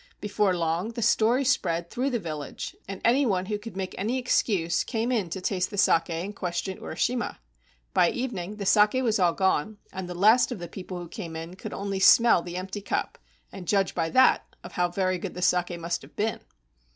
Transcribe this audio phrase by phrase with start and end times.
[0.19, 4.17] Before long, the story spread through the village, and any one who could make any
[4.17, 7.37] excuse came in to taste the saki and question Urishima.
[7.93, 11.35] By evening the saki was all gone, and the last of the people who came
[11.35, 13.19] in could only smell the empty cup
[13.51, 16.39] and judge by that of how very good the saki must have been.